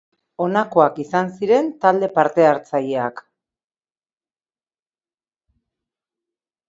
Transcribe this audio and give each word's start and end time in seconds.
Honakoak 0.43 0.95
izan 1.03 1.29
ziren 1.39 1.69
talde 1.83 2.09
parte-hartzaileak. 2.15 3.21